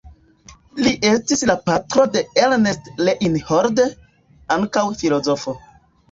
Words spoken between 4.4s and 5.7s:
ankaŭ filozofo.